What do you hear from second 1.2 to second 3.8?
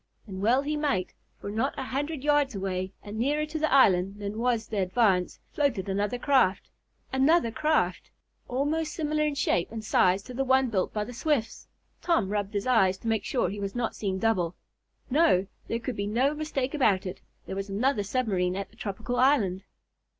for, not a hundred yards away, and nearer to the